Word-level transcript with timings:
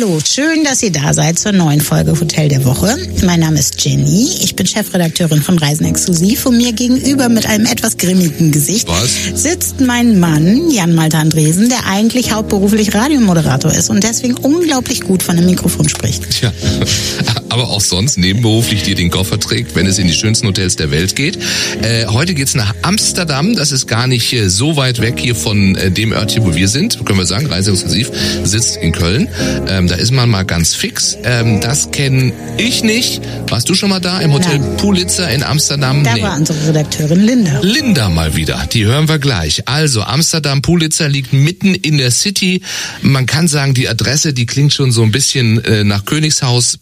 Hallo, 0.00 0.18
schön, 0.24 0.64
dass 0.64 0.82
ihr 0.82 0.92
da 0.92 1.12
seid 1.12 1.38
zur 1.38 1.52
neuen 1.52 1.80
Folge 1.80 2.18
Hotel 2.18 2.48
der 2.48 2.64
Woche. 2.64 2.96
Mein 3.22 3.40
Name 3.40 3.58
ist 3.58 3.84
Jenny, 3.84 4.30
ich 4.42 4.56
bin 4.56 4.66
Chefredakteurin 4.66 5.42
von 5.42 5.58
Reisen 5.58 5.84
Exklusiv 5.84 6.46
und 6.46 6.56
mir 6.56 6.72
gegenüber 6.72 7.28
mit 7.28 7.46
einem 7.46 7.66
etwas 7.66 7.98
grimmigen 7.98 8.50
Gesicht 8.50 8.88
Was? 8.88 9.42
sitzt 9.42 9.80
mein 9.80 10.18
Mann 10.18 10.70
Jan 10.70 10.94
Malte 10.94 11.18
Andresen, 11.18 11.68
der 11.68 11.86
eigentlich 11.86 12.32
hauptberuflich 12.32 12.94
Radiomoderator 12.94 13.72
ist 13.74 13.90
und 13.90 14.02
deswegen 14.02 14.38
unglaublich 14.38 15.02
gut 15.02 15.22
von 15.22 15.36
dem 15.36 15.44
Mikrofon 15.44 15.86
spricht. 15.88 16.30
Tja, 16.30 16.50
aber 17.50 17.68
auch 17.68 17.80
sonst 17.80 18.18
nebenberuflich 18.18 18.82
dir 18.82 18.94
den 18.94 19.10
Koffer 19.10 19.38
trägt, 19.38 19.74
wenn 19.74 19.86
es 19.86 19.98
in 19.98 20.06
die 20.06 20.14
schönsten 20.14 20.46
Hotels 20.46 20.76
der 20.76 20.90
Welt 20.90 21.16
geht. 21.16 21.38
Äh, 21.82 22.06
heute 22.06 22.34
geht's 22.34 22.54
nach 22.54 22.74
Amsterdam. 22.82 23.54
Das 23.54 23.72
ist 23.72 23.86
gar 23.86 24.06
nicht 24.06 24.32
äh, 24.32 24.48
so 24.48 24.76
weit 24.76 25.00
weg 25.00 25.18
hier 25.18 25.34
von 25.34 25.76
äh, 25.76 25.90
dem 25.90 26.12
Örtchen, 26.12 26.44
wo 26.44 26.54
wir 26.54 26.68
sind. 26.68 27.04
Können 27.04 27.18
wir 27.18 27.26
sagen, 27.26 27.46
Reiseexklusiv 27.46 28.10
sitzt 28.44 28.76
in 28.76 28.92
Köln. 28.92 29.28
Ähm, 29.68 29.88
da 29.88 29.96
ist 29.96 30.12
man 30.12 30.28
mal 30.28 30.44
ganz 30.44 30.74
fix. 30.74 31.16
Ähm, 31.24 31.60
das 31.60 31.90
kenne 31.90 32.32
ich 32.56 32.82
nicht. 32.82 33.20
Warst 33.48 33.68
du 33.68 33.74
schon 33.74 33.90
mal 33.90 34.00
da 34.00 34.20
im 34.20 34.32
Hotel 34.32 34.58
Nein. 34.58 34.76
Pulitzer 34.76 35.30
in 35.30 35.42
Amsterdam? 35.42 36.04
Da 36.04 36.20
war 36.20 36.36
unsere 36.36 36.68
Redakteurin 36.68 37.20
Linda. 37.20 37.60
Linda 37.62 38.08
mal 38.08 38.36
wieder, 38.36 38.66
die 38.72 38.84
hören 38.84 39.08
wir 39.08 39.18
gleich. 39.18 39.68
Also 39.68 40.02
Amsterdam 40.02 40.62
Pulitzer 40.62 41.08
liegt 41.08 41.32
mitten 41.32 41.74
in 41.74 41.98
der 41.98 42.10
City. 42.10 42.62
Man 43.02 43.26
kann 43.26 43.48
sagen, 43.48 43.74
die 43.74 43.88
Adresse, 43.88 44.32
die 44.32 44.46
klingt 44.46 44.72
schon 44.72 44.92
so 44.92 45.02
ein 45.02 45.10
bisschen 45.10 45.62
äh, 45.64 45.84
nach 45.84 46.04
Königshaus, 46.04 46.78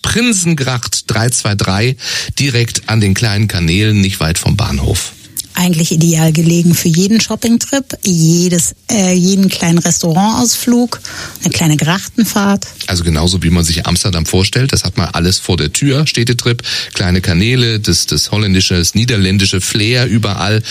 Prinsengracht 0.58 1.04
323, 1.08 1.96
direkt 2.36 2.88
an 2.88 3.00
den 3.00 3.14
kleinen 3.14 3.46
Kanälen, 3.46 4.00
nicht 4.00 4.18
weit 4.18 4.38
vom 4.38 4.56
Bahnhof. 4.56 5.12
Eigentlich 5.60 5.90
ideal 5.90 6.32
gelegen 6.32 6.72
für 6.72 6.86
jeden 6.86 7.20
Shoppingtrip, 7.20 7.98
jedes, 8.04 8.76
äh, 8.92 9.12
jeden 9.12 9.48
kleinen 9.48 9.78
Restaurantausflug, 9.78 11.00
eine 11.42 11.52
kleine 11.52 11.76
Grachtenfahrt. 11.76 12.68
Also 12.86 13.02
genauso 13.02 13.42
wie 13.42 13.50
man 13.50 13.64
sich 13.64 13.84
Amsterdam 13.84 14.24
vorstellt, 14.24 14.72
das 14.72 14.84
hat 14.84 14.96
man 14.96 15.08
alles 15.08 15.40
vor 15.40 15.56
der 15.56 15.72
Tür, 15.72 16.06
Städtetrip, 16.06 16.62
kleine 16.94 17.20
Kanäle, 17.20 17.80
das, 17.80 18.06
das 18.06 18.30
holländische, 18.30 18.78
das 18.78 18.94
niederländische 18.94 19.60
Flair 19.60 20.06
überall. 20.06 20.62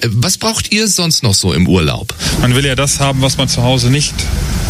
Äh, 0.00 0.08
Was 0.12 0.38
braucht 0.38 0.72
ihr 0.72 0.86
sonst 0.86 1.24
noch 1.24 1.34
so 1.34 1.52
im 1.52 1.66
Urlaub? 1.68 2.14
Man 2.40 2.54
will 2.54 2.64
ja 2.64 2.76
das 2.76 3.00
haben, 3.00 3.22
was 3.22 3.36
man 3.38 3.48
zu 3.48 3.64
Hause 3.64 3.90
nicht 3.90 4.14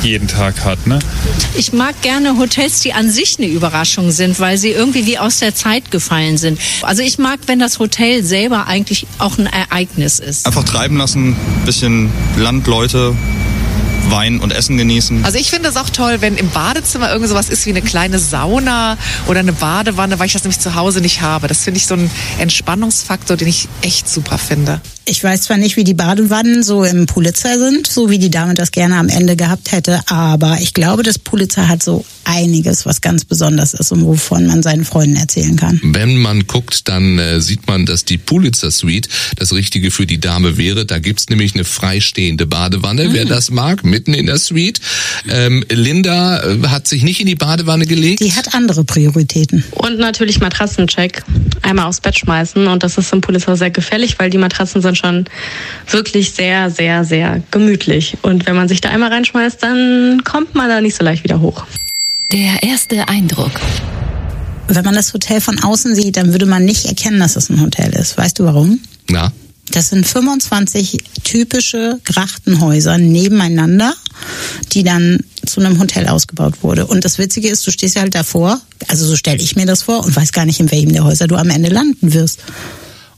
jeden 0.02 0.28
Tag 0.28 0.64
hat, 0.64 0.86
ne? 0.86 0.98
Ich 1.56 1.72
mag 1.72 2.00
gerne 2.00 2.38
Hotels, 2.38 2.80
die 2.80 2.92
an 2.92 3.10
sich 3.10 3.38
eine 3.38 3.48
Überraschung 3.48 4.10
sind, 4.10 4.38
weil 4.40 4.56
sie 4.56 4.70
irgendwie 4.70 5.04
wie 5.04 5.18
aus 5.18 5.38
der 5.38 5.54
Zeit 5.54 5.90
gefallen 5.90 6.38
sind. 6.38 6.58
Also 6.82 7.02
ich 7.02 7.18
mag, 7.18 7.40
wenn 7.46 7.58
das 7.58 7.78
Hotel 7.78 8.22
selber 8.22 8.66
eigentlich 8.66 9.06
auch 9.18 9.36
ein 9.38 9.46
Ereignis 9.70 10.18
ist. 10.18 10.46
Einfach 10.46 10.64
treiben 10.64 10.96
lassen, 10.96 11.36
bisschen 11.64 12.10
Landleute, 12.36 13.14
Wein 14.10 14.40
und 14.40 14.52
Essen 14.52 14.76
genießen. 14.76 15.24
Also 15.24 15.38
ich 15.38 15.50
finde 15.50 15.68
es 15.68 15.76
auch 15.76 15.90
toll, 15.90 16.18
wenn 16.20 16.36
im 16.36 16.48
Badezimmer 16.50 17.10
irgend 17.10 17.28
sowas 17.28 17.48
ist 17.48 17.66
wie 17.66 17.70
eine 17.70 17.82
kleine 17.82 18.18
Sauna 18.18 18.96
oder 19.26 19.40
eine 19.40 19.52
Badewanne, 19.52 20.18
weil 20.18 20.26
ich 20.26 20.32
das 20.32 20.44
nämlich 20.44 20.60
zu 20.60 20.74
Hause 20.74 21.00
nicht 21.00 21.22
habe. 21.22 21.48
Das 21.48 21.64
finde 21.64 21.78
ich 21.78 21.86
so 21.86 21.94
ein 21.94 22.10
Entspannungsfaktor, 22.38 23.36
den 23.36 23.48
ich 23.48 23.68
echt 23.82 24.08
super 24.08 24.38
finde. 24.38 24.80
Ich 25.08 25.22
weiß 25.22 25.42
zwar 25.42 25.56
nicht, 25.56 25.76
wie 25.76 25.84
die 25.84 25.94
Badewannen 25.94 26.64
so 26.64 26.82
im 26.82 27.06
Pulitzer 27.06 27.60
sind, 27.60 27.86
so 27.86 28.10
wie 28.10 28.18
die 28.18 28.28
Dame 28.28 28.54
das 28.54 28.72
gerne 28.72 28.96
am 28.96 29.08
Ende 29.08 29.36
gehabt 29.36 29.70
hätte, 29.70 30.00
aber 30.06 30.58
ich 30.60 30.74
glaube, 30.74 31.04
das 31.04 31.16
Pulitzer 31.16 31.68
hat 31.68 31.80
so 31.80 32.04
einiges, 32.24 32.86
was 32.86 33.00
ganz 33.00 33.24
besonders 33.24 33.72
ist 33.72 33.92
und 33.92 34.04
wovon 34.04 34.46
man 34.46 34.64
seinen 34.64 34.84
Freunden 34.84 35.14
erzählen 35.14 35.54
kann. 35.54 35.80
Wenn 35.84 36.16
man 36.16 36.48
guckt, 36.48 36.88
dann 36.88 37.20
äh, 37.20 37.40
sieht 37.40 37.68
man, 37.68 37.86
dass 37.86 38.04
die 38.04 38.18
Pulitzer 38.18 38.72
Suite 38.72 39.08
das 39.36 39.52
Richtige 39.52 39.92
für 39.92 40.06
die 40.06 40.18
Dame 40.18 40.58
wäre. 40.58 40.84
Da 40.86 40.98
gibt's 40.98 41.28
nämlich 41.28 41.54
eine 41.54 41.62
freistehende 41.62 42.46
Badewanne, 42.46 43.12
wer 43.12 43.26
das 43.26 43.52
mag, 43.52 43.84
mitten 43.84 44.12
in 44.12 44.26
der 44.26 44.38
Suite. 44.38 44.80
Ähm, 45.30 45.64
Linda 45.70 46.42
äh, 46.42 46.66
hat 46.66 46.88
sich 46.88 47.04
nicht 47.04 47.20
in 47.20 47.26
die 47.26 47.36
Badewanne 47.36 47.86
gelegt. 47.86 48.18
Die 48.18 48.32
hat 48.32 48.54
andere 48.54 48.82
Prioritäten. 48.82 49.62
Und 49.70 50.00
natürlich 50.00 50.40
Matratzencheck. 50.40 51.22
Einmal 51.62 51.86
aufs 51.86 52.00
Bett 52.00 52.18
schmeißen. 52.18 52.66
Und 52.66 52.82
das 52.82 52.98
ist 52.98 53.12
im 53.12 53.20
Pulitzer 53.20 53.56
sehr 53.56 53.70
gefährlich, 53.70 54.18
weil 54.18 54.30
die 54.30 54.38
Matratzen 54.38 54.82
sind 54.82 54.95
schon 54.96 55.26
wirklich 55.90 56.32
sehr, 56.32 56.70
sehr, 56.70 57.04
sehr 57.04 57.42
gemütlich. 57.50 58.16
Und 58.22 58.46
wenn 58.46 58.56
man 58.56 58.68
sich 58.68 58.80
da 58.80 58.88
einmal 58.90 59.10
reinschmeißt, 59.12 59.62
dann 59.62 60.22
kommt 60.24 60.54
man 60.54 60.68
da 60.68 60.80
nicht 60.80 60.96
so 60.96 61.04
leicht 61.04 61.24
wieder 61.24 61.40
hoch. 61.40 61.64
Der 62.32 62.62
erste 62.62 63.08
Eindruck. 63.08 63.52
Wenn 64.68 64.84
man 64.84 64.94
das 64.94 65.14
Hotel 65.14 65.40
von 65.40 65.62
außen 65.62 65.94
sieht, 65.94 66.16
dann 66.16 66.32
würde 66.32 66.46
man 66.46 66.64
nicht 66.64 66.86
erkennen, 66.86 67.20
dass 67.20 67.36
es 67.36 67.50
ein 67.50 67.60
Hotel 67.60 67.92
ist. 67.94 68.18
Weißt 68.18 68.38
du 68.38 68.44
warum? 68.44 68.80
Na, 69.08 69.32
Das 69.70 69.90
sind 69.90 70.06
25 70.06 70.98
typische 71.22 72.00
Grachtenhäuser 72.04 72.98
nebeneinander, 72.98 73.94
die 74.72 74.82
dann 74.82 75.20
zu 75.44 75.60
einem 75.60 75.78
Hotel 75.78 76.08
ausgebaut 76.08 76.62
wurde. 76.62 76.86
Und 76.86 77.04
das 77.04 77.18
Witzige 77.18 77.48
ist, 77.48 77.64
du 77.66 77.70
stehst 77.70 77.94
ja 77.94 78.02
halt 78.02 78.14
davor, 78.16 78.60
also 78.88 79.06
so 79.06 79.14
stelle 79.14 79.40
ich 79.40 79.54
mir 79.54 79.66
das 79.66 79.82
vor 79.82 80.04
und 80.04 80.16
weiß 80.16 80.32
gar 80.32 80.44
nicht, 80.46 80.58
in 80.58 80.70
welchem 80.70 80.92
der 80.92 81.04
Häuser 81.04 81.28
du 81.28 81.36
am 81.36 81.50
Ende 81.50 81.68
landen 81.68 82.12
wirst. 82.12 82.40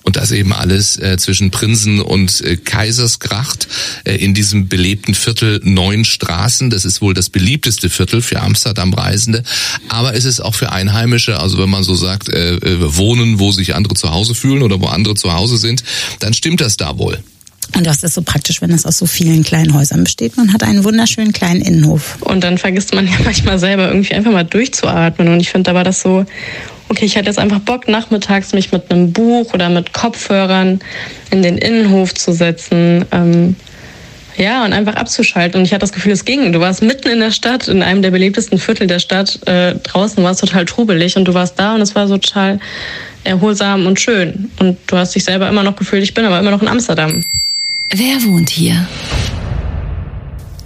Und 0.08 0.16
das 0.16 0.32
eben 0.32 0.54
alles 0.54 0.98
äh, 0.98 1.18
zwischen 1.18 1.50
Prinsen 1.50 2.00
und 2.00 2.40
äh, 2.40 2.56
Kaisersgracht 2.56 3.68
äh, 4.04 4.14
in 4.14 4.32
diesem 4.32 4.66
belebten 4.66 5.14
Viertel 5.14 5.60
neun 5.62 6.06
Straßen. 6.06 6.70
Das 6.70 6.86
ist 6.86 7.02
wohl 7.02 7.12
das 7.12 7.28
beliebteste 7.28 7.90
Viertel 7.90 8.22
für 8.22 8.40
Amsterdam-Reisende, 8.40 9.42
aber 9.90 10.14
es 10.14 10.24
ist 10.24 10.40
auch 10.40 10.54
für 10.54 10.72
Einheimische. 10.72 11.38
Also 11.38 11.58
wenn 11.58 11.68
man 11.68 11.84
so 11.84 11.94
sagt, 11.94 12.30
äh, 12.30 12.54
äh, 12.54 12.96
wohnen, 12.96 13.38
wo 13.38 13.52
sich 13.52 13.74
andere 13.74 13.96
zu 13.96 14.10
Hause 14.10 14.34
fühlen 14.34 14.62
oder 14.62 14.80
wo 14.80 14.86
andere 14.86 15.14
zu 15.14 15.34
Hause 15.34 15.58
sind, 15.58 15.84
dann 16.20 16.32
stimmt 16.32 16.62
das 16.62 16.78
da 16.78 16.96
wohl. 16.96 17.22
Und 17.76 17.86
das 17.86 18.02
ist 18.02 18.14
so 18.14 18.22
praktisch, 18.22 18.62
wenn 18.62 18.70
es 18.70 18.86
aus 18.86 18.96
so 18.96 19.04
vielen 19.04 19.42
kleinen 19.42 19.74
Häusern 19.74 20.04
besteht. 20.04 20.38
Man 20.38 20.54
hat 20.54 20.62
einen 20.62 20.84
wunderschönen 20.84 21.34
kleinen 21.34 21.60
Innenhof. 21.60 22.16
Und 22.20 22.42
dann 22.42 22.56
vergisst 22.56 22.94
man 22.94 23.06
ja 23.06 23.12
manchmal 23.24 23.58
selber 23.58 23.88
irgendwie 23.88 24.14
einfach 24.14 24.32
mal 24.32 24.44
durchzuatmen. 24.44 25.28
Und 25.28 25.40
ich 25.40 25.50
finde, 25.50 25.70
da 25.70 25.74
war 25.74 25.84
das 25.84 26.00
so, 26.00 26.24
okay, 26.88 27.04
ich 27.04 27.16
hatte 27.16 27.26
jetzt 27.26 27.38
einfach 27.38 27.60
Bock, 27.60 27.88
nachmittags 27.88 28.52
mich 28.52 28.72
mit 28.72 28.90
einem 28.90 29.12
Buch 29.12 29.54
oder 29.54 29.68
mit 29.68 29.92
Kopfhörern 29.92 30.80
in 31.30 31.42
den 31.42 31.58
Innenhof 31.58 32.14
zu 32.14 32.32
setzen. 32.32 33.04
Ähm, 33.10 33.56
ja, 34.36 34.64
und 34.64 34.72
einfach 34.72 34.94
abzuschalten. 34.94 35.58
Und 35.58 35.66
ich 35.66 35.72
hatte 35.72 35.80
das 35.80 35.92
Gefühl, 35.92 36.12
es 36.12 36.24
ging. 36.24 36.52
Du 36.52 36.60
warst 36.60 36.80
mitten 36.80 37.08
in 37.08 37.18
der 37.18 37.32
Stadt, 37.32 37.66
in 37.66 37.82
einem 37.82 38.02
der 38.02 38.12
belebtesten 38.12 38.58
Viertel 38.58 38.86
der 38.86 39.00
Stadt. 39.00 39.40
Äh, 39.46 39.74
draußen 39.74 40.22
war 40.22 40.30
es 40.30 40.38
total 40.38 40.64
trubelig 40.64 41.16
und 41.16 41.26
du 41.26 41.34
warst 41.34 41.58
da 41.58 41.74
und 41.74 41.80
es 41.80 41.96
war 41.96 42.06
so 42.06 42.18
total 42.18 42.60
erholsam 43.24 43.86
und 43.86 43.98
schön. 43.98 44.50
Und 44.60 44.78
du 44.86 44.96
hast 44.96 45.14
dich 45.14 45.24
selber 45.24 45.48
immer 45.48 45.64
noch 45.64 45.74
gefühlt, 45.74 46.04
ich 46.04 46.14
bin 46.14 46.24
aber 46.24 46.38
immer 46.38 46.52
noch 46.52 46.62
in 46.62 46.68
Amsterdam. 46.68 47.24
Wer 47.90 48.22
wohnt 48.24 48.50
hier? 48.50 48.86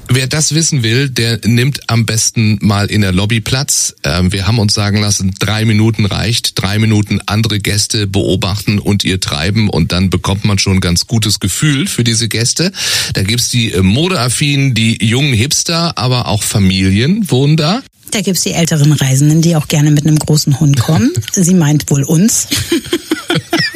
Wer 0.09 0.27
das 0.27 0.55
wissen 0.55 0.83
will, 0.83 1.09
der 1.09 1.41
nimmt 1.45 1.89
am 1.89 2.05
besten 2.05 2.59
mal 2.61 2.87
in 2.87 3.01
der 3.01 3.13
Lobby 3.13 3.41
Platz. 3.41 3.95
Ähm, 4.05 4.33
wir 4.33 4.47
haben 4.47 4.59
uns 4.59 4.75
sagen 4.75 5.01
lassen, 5.01 5.33
drei 5.39 5.65
Minuten 5.65 6.05
reicht. 6.05 6.61
Drei 6.61 6.79
Minuten 6.79 7.21
andere 7.27 7.61
Gäste 7.61 8.07
beobachten 8.07 8.79
und 8.79 9.05
ihr 9.05 9.21
treiben 9.21 9.71
und 9.71 9.93
dann 9.93 10.11
bekommt 10.11 10.45
man 10.45 10.59
schon 10.59 10.75
ein 10.75 10.81
ganz 10.81 11.07
gutes 11.07 11.41
Gefühl 11.41 11.87
für 11.87 12.05
diese 12.05 12.29
Gäste. 12.29 12.73
Da 13.15 13.23
gibt's 13.23 13.49
die 13.49 13.73
äh, 13.73 13.83
Modeaffinen, 13.83 14.75
die 14.75 15.03
jungen 15.05 15.33
Hipster, 15.33 15.97
aber 15.97 16.29
auch 16.29 16.43
Familien 16.43 17.31
wohnen 17.31 17.57
da. 17.57 17.83
Da 18.11 18.21
gibt's 18.21 18.43
die 18.43 18.53
älteren 18.53 18.93
Reisenden, 18.93 19.41
die 19.41 19.57
auch 19.57 19.69
gerne 19.69 19.91
mit 19.91 20.07
einem 20.07 20.19
großen 20.19 20.61
Hund 20.61 20.79
kommen. 20.81 21.11
Sie 21.33 21.55
meint 21.55 21.91
wohl 21.91 22.03
uns. 22.03 22.49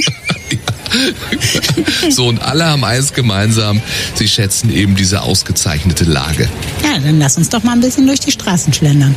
So, 2.10 2.28
und 2.28 2.40
alle 2.40 2.64
haben 2.66 2.84
eins 2.84 3.12
gemeinsam. 3.12 3.80
Sie 4.14 4.28
schätzen 4.28 4.70
eben 4.70 4.96
diese 4.96 5.22
ausgezeichnete 5.22 6.04
Lage. 6.04 6.48
Ja, 6.82 6.98
dann 6.98 7.18
lass 7.18 7.36
uns 7.36 7.48
doch 7.48 7.62
mal 7.62 7.72
ein 7.72 7.80
bisschen 7.80 8.06
durch 8.06 8.20
die 8.20 8.30
Straßen 8.30 8.72
schlendern. 8.72 9.14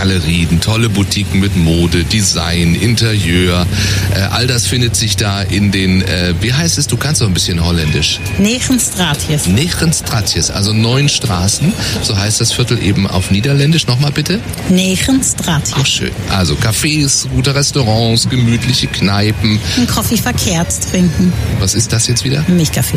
Galerien, 0.00 0.62
tolle 0.62 0.88
Boutiquen 0.88 1.40
mit 1.40 1.56
Mode, 1.56 2.04
Design, 2.04 2.74
Interieur. 2.74 3.66
Äh, 4.14 4.20
all 4.30 4.46
das 4.46 4.66
findet 4.66 4.96
sich 4.96 5.16
da 5.16 5.42
in 5.42 5.72
den, 5.72 6.00
äh, 6.00 6.32
wie 6.40 6.54
heißt 6.54 6.78
es, 6.78 6.86
du 6.86 6.96
kannst 6.96 7.20
doch 7.20 7.26
ein 7.26 7.34
bisschen 7.34 7.62
holländisch. 7.62 8.18
Negenstraatjes. 8.38 9.46
Nechenstratjes, 9.46 10.50
also 10.50 10.72
neun 10.72 11.10
Straßen, 11.10 11.74
so 12.02 12.16
heißt 12.16 12.40
das 12.40 12.50
Viertel 12.50 12.82
eben 12.82 13.06
auf 13.06 13.30
Niederländisch. 13.30 13.86
Nochmal 13.88 14.10
bitte. 14.10 14.40
Ach, 14.42 14.70
Negenstraatjes. 14.70 15.86
schön. 15.86 16.12
Also 16.30 16.54
Cafés, 16.54 17.28
gute 17.28 17.54
Restaurants, 17.54 18.26
gemütliche 18.26 18.86
Kneipen. 18.86 19.60
Ein 19.76 19.86
Kaffee 19.86 20.16
verkehrt 20.16 20.72
trinken. 20.90 21.30
Was 21.58 21.74
ist 21.74 21.92
das 21.92 22.06
jetzt 22.06 22.24
wieder? 22.24 22.42
Milchkaffee. 22.48 22.96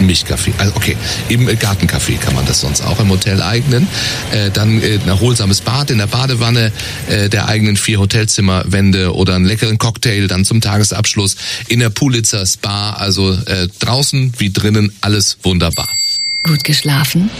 Milchkaffee. 0.00 0.52
Also 0.58 0.72
okay, 0.74 0.96
äh, 1.28 1.36
Gartenkaffee 1.54 2.16
kann 2.16 2.34
man 2.34 2.44
das 2.44 2.62
sonst 2.62 2.80
auch 2.84 2.98
im 2.98 3.08
Hotel 3.08 3.40
eignen. 3.40 3.86
Äh, 4.32 4.50
dann 4.50 4.82
äh, 4.82 4.98
ein 5.00 5.06
erholsames 5.06 5.60
Bad 5.60 5.92
in 5.92 5.98
der 5.98 6.08
Badewanne 6.08 6.39
äh, 7.08 7.28
der 7.28 7.48
eigenen 7.48 7.76
vier 7.76 8.00
Hotelzimmerwände 8.00 9.14
oder 9.14 9.34
einen 9.34 9.44
leckeren 9.44 9.78
Cocktail 9.78 10.26
dann 10.26 10.44
zum 10.44 10.60
Tagesabschluss 10.60 11.36
in 11.68 11.80
der 11.80 11.90
Pulitzer 11.90 12.44
Spa. 12.46 12.90
Also 12.92 13.32
äh, 13.32 13.68
draußen 13.78 14.32
wie 14.38 14.52
drinnen 14.52 14.92
alles 15.00 15.38
wunderbar. 15.42 15.88
Gut 16.42 16.64
geschlafen? 16.64 17.30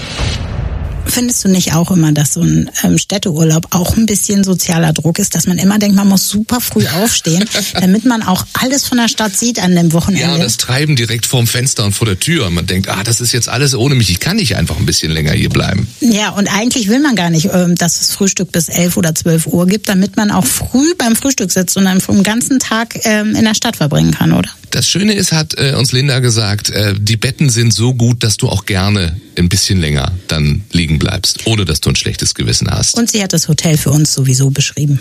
Findest 1.11 1.45
du 1.45 1.49
nicht 1.49 1.75
auch 1.75 1.91
immer, 1.91 2.13
dass 2.13 2.35
so 2.35 2.43
ein 2.43 2.71
ähm, 2.85 2.97
Städteurlaub 2.99 3.67
auch 3.71 3.97
ein 3.97 4.07
bisschen 4.07 4.45
sozialer 4.45 4.93
Druck 4.93 5.19
ist, 5.19 5.35
dass 5.35 5.47
man 5.47 5.59
immer 5.59 5.79
denkt, 5.79 5.97
man 5.97 6.09
muss 6.09 6.29
super 6.29 6.61
früh 6.61 6.87
aufstehen, 6.87 7.45
damit 7.75 8.05
man 8.05 8.23
auch 8.23 8.47
alles 8.53 8.87
von 8.87 8.99
der 8.99 9.09
Stadt 9.09 9.37
sieht 9.37 9.59
an 9.59 9.75
dem 9.75 9.93
Wochenende? 9.93 10.39
Ja, 10.39 10.39
das 10.39 10.57
Treiben 10.57 10.97
direkt 10.97 11.27
vorm 11.27 11.47
Fenster 11.47 11.85
und 11.85 11.93
vor 11.93 12.07
der 12.07 12.19
Tür. 12.19 12.47
Und 12.47 12.55
man 12.55 12.67
denkt, 12.67 12.89
ah, 12.89 13.03
das 13.03 13.21
ist 13.21 13.33
jetzt 13.33 13.49
alles 13.49 13.75
ohne 13.75 13.95
mich. 13.95 14.11
Ich 14.11 14.21
kann 14.21 14.37
nicht 14.37 14.57
einfach 14.57 14.79
ein 14.79 14.87
bisschen 14.87 15.11
länger 15.11 15.33
hier 15.33 15.51
bleiben. 15.51 15.89
Ja, 16.01 16.31
und 16.31 16.49
eigentlich 16.49 16.89
will 16.89 17.01
man 17.01 17.17
gar 17.17 17.31
nicht, 17.31 17.51
ähm, 17.53 17.75
dass 17.75 18.01
es 18.01 18.13
Frühstück 18.13 18.53
bis 18.53 18.69
11 18.69 18.97
oder 18.97 19.15
12 19.15 19.47
Uhr 19.47 19.67
gibt, 19.67 19.89
damit 19.89 20.17
man 20.17 20.31
auch 20.31 20.47
früh 20.47 20.95
beim 20.97 21.17
Frühstück 21.17 21.51
sitzt 21.51 21.77
und 21.77 21.85
dann 21.85 22.01
vom 22.01 22.23
ganzen 22.23 22.59
Tag 22.59 22.99
ähm, 23.05 23.35
in 23.35 23.45
der 23.45 23.55
Stadt 23.55 23.77
verbringen 23.77 24.13
kann, 24.13 24.33
oder? 24.33 24.51
Das 24.71 24.89
Schöne 24.89 25.15
ist, 25.15 25.33
hat 25.33 25.55
äh, 25.59 25.75
uns 25.75 25.93
Linda 25.93 26.21
gesagt, 26.21 26.71
äh, 26.71 26.95
die 26.97 27.17
Betten 27.17 27.51
sind 27.51 27.75
so 27.75 27.93
gut, 27.93 28.23
dass 28.23 28.37
du 28.37 28.49
auch 28.49 28.67
gerne 28.67 29.17
ein 29.37 29.49
bisschen 29.49 29.81
länger 29.81 30.13
dann 30.29 30.63
liegen 30.73 30.99
bleibst, 30.99 31.47
ohne 31.47 31.65
dass 31.65 31.81
du 31.81 31.91
ein 31.91 31.97
schlechtes 31.97 32.35
Gewissen 32.35 32.71
hast. 32.71 32.97
Und 32.97 33.11
sie 33.11 33.23
hat 33.23 33.33
das 33.33 33.49
Hotel 33.49 33.77
für 33.77 33.91
uns 33.91 34.15
sowieso 34.15 34.51
beschrieben. 34.51 35.01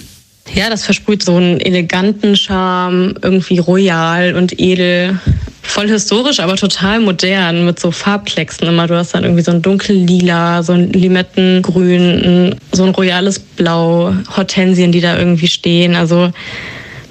Ja, 0.56 0.69
das 0.69 0.83
versprüht 0.83 1.24
so 1.24 1.36
einen 1.36 1.60
eleganten 1.60 2.36
Charme, 2.36 3.13
irgendwie 3.21 3.60
royal 3.60 4.36
und 4.36 4.60
edel. 4.60 5.19
Voll 5.62 5.88
historisch, 5.88 6.39
aber 6.39 6.56
total 6.56 7.00
modern, 7.00 7.65
mit 7.65 7.80
so 7.80 7.92
Farbklecksen 7.92 8.68
immer. 8.68 8.88
Du 8.88 8.95
hast 8.95 9.13
dann 9.13 9.24
irgendwie 9.24 9.44
so 9.44 9.51
ein 9.51 9.62
dunkellila, 9.62 10.63
so 10.63 10.74
ein 10.74 10.92
Limettengrün, 10.92 12.56
so 12.72 12.83
ein 12.86 12.89
royales 12.89 13.38
Blau, 13.38 14.15
Hortensien, 14.36 14.92
die 14.92 15.01
da 15.01 15.19
irgendwie 15.19 15.48
stehen. 15.48 15.95
Also 15.95 16.31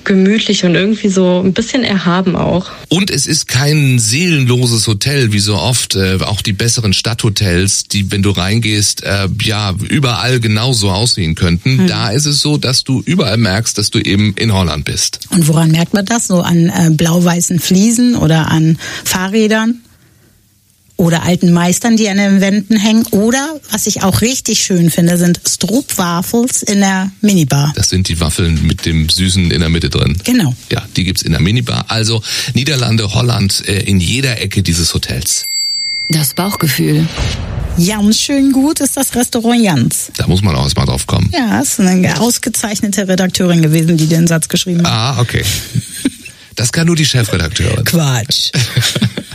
gemütlich 0.08 0.64
und 0.64 0.74
irgendwie 0.74 1.08
so 1.08 1.40
ein 1.44 1.52
bisschen 1.52 1.84
erhaben 1.84 2.34
auch. 2.34 2.70
Und 2.88 3.10
es 3.10 3.26
ist 3.26 3.46
kein 3.46 4.00
seelenloses 4.00 4.86
Hotel, 4.88 5.32
wie 5.32 5.38
so 5.38 5.54
oft, 5.54 5.94
äh, 5.94 6.18
auch 6.22 6.42
die 6.42 6.54
besseren 6.54 6.92
Stadthotels, 6.92 7.84
die, 7.84 8.10
wenn 8.10 8.22
du 8.22 8.30
reingehst, 8.30 9.04
äh, 9.04 9.28
ja, 9.42 9.74
überall 9.88 10.40
genauso 10.40 10.90
aussehen 10.90 11.36
könnten. 11.36 11.86
Da 11.86 12.10
ist 12.10 12.26
es 12.26 12.40
so, 12.40 12.56
dass 12.56 12.82
du 12.82 13.02
überall 13.04 13.36
merkst, 13.36 13.78
dass 13.78 13.90
du 13.90 14.00
eben 14.00 14.34
in 14.34 14.52
Holland 14.52 14.84
bist. 14.84 15.20
Und 15.30 15.46
woran 15.46 15.70
merkt 15.70 15.94
man 15.94 16.06
das? 16.06 16.26
So 16.26 16.40
an 16.40 16.70
äh, 16.70 16.90
blau-weißen 16.90 17.60
Fliesen 17.60 18.16
oder 18.16 18.50
an 18.50 18.78
Fahrrädern? 19.04 19.82
Oder 20.98 21.22
alten 21.22 21.52
Meistern, 21.52 21.96
die 21.96 22.08
an 22.08 22.16
den 22.16 22.40
Wänden 22.40 22.76
hängen. 22.76 23.06
Oder, 23.12 23.60
was 23.70 23.86
ich 23.86 24.02
auch 24.02 24.20
richtig 24.20 24.58
schön 24.64 24.90
finde, 24.90 25.16
sind 25.16 25.40
Stroopwafels 25.48 26.64
in 26.64 26.80
der 26.80 27.12
Minibar. 27.20 27.72
Das 27.76 27.88
sind 27.88 28.08
die 28.08 28.18
Waffeln 28.20 28.66
mit 28.66 28.84
dem 28.84 29.08
Süßen 29.08 29.52
in 29.52 29.60
der 29.60 29.68
Mitte 29.68 29.90
drin. 29.90 30.18
Genau. 30.24 30.56
Ja, 30.72 30.84
die 30.96 31.04
gibt's 31.04 31.22
in 31.22 31.30
der 31.30 31.40
Minibar. 31.40 31.84
Also 31.86 32.20
Niederlande, 32.54 33.14
Holland, 33.14 33.62
äh, 33.68 33.84
in 33.84 34.00
jeder 34.00 34.40
Ecke 34.40 34.64
dieses 34.64 34.92
Hotels. 34.92 35.46
Das 36.08 36.34
Bauchgefühl. 36.34 37.06
Ganz 37.78 38.20
schön 38.20 38.50
gut 38.50 38.80
ist 38.80 38.96
das 38.96 39.14
Restaurant 39.14 39.62
Jans. 39.62 40.10
Da 40.16 40.26
muss 40.26 40.42
man 40.42 40.56
auch 40.56 40.64
erstmal 40.64 40.86
drauf 40.86 41.06
kommen. 41.06 41.30
Ja, 41.32 41.60
ist 41.60 41.78
eine 41.78 42.20
ausgezeichnete 42.20 43.06
Redakteurin 43.06 43.62
gewesen, 43.62 43.96
die 43.96 44.08
den 44.08 44.26
Satz 44.26 44.48
geschrieben 44.48 44.80
hat. 44.80 44.92
Ah, 44.92 45.20
okay. 45.20 45.44
Das 46.56 46.72
kann 46.72 46.88
nur 46.88 46.96
die 46.96 47.06
Chefredakteurin. 47.06 47.84
Quatsch. 47.84 48.50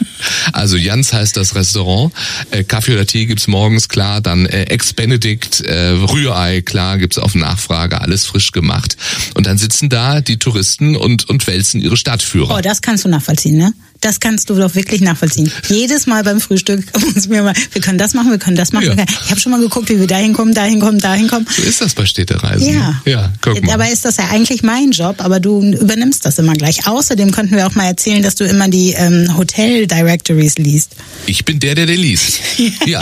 Also 0.52 0.78
Jans 0.78 1.14
heißt 1.14 1.38
das 1.38 1.56
Restaurant. 1.56 2.14
Äh, 2.52 2.64
Kaffee 2.64 2.94
oder 2.94 3.06
Tee 3.06 3.26
gibt's 3.26 3.48
morgens, 3.48 3.90
klar. 3.90 4.22
Dann 4.22 4.46
äh, 4.46 4.64
Ex-Benedict, 4.64 5.62
äh, 5.62 5.90
Rührei, 5.90 6.62
klar, 6.62 6.98
gibt's 6.98 7.18
auf 7.18 7.36
Nachfrage, 7.36 8.02
alles 8.02 8.26
frisch 8.26 8.52
gemacht. 8.52 8.98
Und 9.34 9.48
dann 9.48 9.58
sitzen 9.58 9.90
da 9.90 10.22
die 10.22 10.38
Touristen 10.38 10.96
und, 10.96 11.30
und 11.30 11.46
wälzen 11.48 11.82
ihre 11.82 11.98
Stadtführer. 11.98 12.56
Oh, 12.58 12.62
das 12.62 12.82
kannst 12.82 13.06
du 13.06 13.10
nachvollziehen, 13.10 13.58
ne? 13.58 13.74
Das 14.04 14.20
kannst 14.20 14.50
du 14.50 14.56
doch 14.56 14.76
wirklich 14.76 15.00
nachvollziehen. 15.00 15.50
Jedes 15.70 16.08
Mal 16.08 16.24
beim 16.24 16.42
Frühstück 16.42 16.84
muss 17.16 17.30
mir 17.30 17.42
mal, 17.42 17.54
wir 17.72 17.82
können 17.82 17.98
das 17.98 18.14
machen, 18.14 18.32
wir 18.32 18.38
können 18.38 18.58
das 18.58 18.74
machen. 18.74 18.98
Ja. 18.98 19.06
Ich 19.26 19.32
habe 19.32 19.40
schon 19.40 19.52
mal 19.54 19.62
geguckt, 19.62 19.90
wie 19.90 19.98
wir 19.98 20.08
dahin 20.08 20.34
kommen, 20.34 20.54
dahin 20.54 20.82
kommen, 20.82 21.00
dahin 21.00 21.30
kommen. 21.30 21.48
So 21.50 21.64
ist 21.64 21.80
das 21.80 21.94
bei 21.94 22.06
Städtereisen. 22.06 22.74
Ja. 22.74 23.02
Ja, 23.06 23.34
guck 23.42 23.62
mal. 23.64 23.72
Dabei 23.72 23.92
ist 23.92 24.04
das 24.04 24.18
ja 24.18 24.28
eigentlich 24.30 24.62
mein 24.62 24.92
Job, 24.92 25.24
aber 25.24 25.40
du 25.40 25.62
übernimmst 25.62 26.26
das 26.26 26.38
immer 26.38 26.54
gleich. 26.54 26.86
Außerdem 26.86 27.32
könnten 27.32 27.56
wir 27.56 27.66
auch 27.66 27.76
mal 27.76 27.86
erzählen, 27.86 28.22
dass 28.22 28.36
du 28.36 28.44
immer 28.44 28.68
die 28.68 28.92
ähm, 28.92 29.38
Hotel 29.38 29.88
Directories 29.88 30.58
liest. 30.58 30.92
Ich 31.26 31.46
bin 31.46 31.60
der, 31.60 31.76
der 31.76 31.86
der 31.86 31.98
liest. 31.98 32.42
Ja. 32.86 33.02